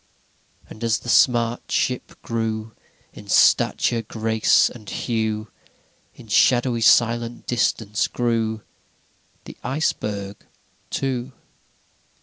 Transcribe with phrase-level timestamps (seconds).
[0.63, 2.71] VIII And as the smart ship grew
[3.13, 5.49] In stature, grace, and hue,
[6.15, 8.63] In shadowy silent distance grew
[9.45, 10.43] the Iceberg
[10.89, 11.33] too.